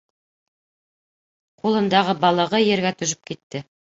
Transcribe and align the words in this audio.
Ҡулындағы 1.65 2.17
балығы 2.23 2.63
ергә 2.65 2.93
төшөп 3.03 3.29
китте. 3.31 3.63